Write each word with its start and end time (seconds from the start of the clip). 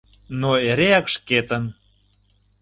Но 0.39 0.51
эреак 0.69 1.05
шкетын! 1.15 1.63